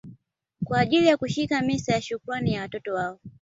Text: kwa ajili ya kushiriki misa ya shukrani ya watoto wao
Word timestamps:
kwa 0.65 0.79
ajili 0.79 1.07
ya 1.07 1.17
kushiriki 1.17 1.61
misa 1.65 1.93
ya 1.93 2.01
shukrani 2.01 2.53
ya 2.53 2.61
watoto 2.61 2.93
wao 2.93 3.19